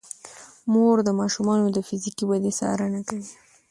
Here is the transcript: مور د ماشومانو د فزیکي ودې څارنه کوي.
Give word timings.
مور 0.71 0.97
د 1.07 1.09
ماشومانو 1.19 1.65
د 1.71 1.77
فزیکي 1.87 2.23
ودې 2.27 2.51
څارنه 2.59 3.01
کوي. 3.07 3.29